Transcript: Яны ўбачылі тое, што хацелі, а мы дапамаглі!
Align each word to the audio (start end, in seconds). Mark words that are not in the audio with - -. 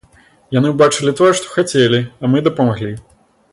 Яны 0.55 0.71
ўбачылі 0.71 1.13
тое, 1.19 1.29
што 1.41 1.53
хацелі, 1.57 2.01
а 2.21 2.33
мы 2.33 2.43
дапамаглі! 2.51 2.93